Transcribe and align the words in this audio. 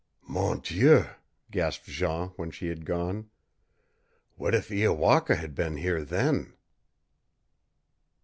"Mon 0.27 0.59
Dieu!" 0.61 1.05
gasped 1.51 1.85
Jean 1.85 2.29
when 2.29 2.49
she 2.49 2.69
had 2.69 2.85
gone. 2.85 3.29
"What 4.35 4.55
if 4.55 4.71
Iowaka 4.71 5.35
had 5.35 5.53
been 5.53 5.77
here 5.77 6.03
then?" 6.03 6.53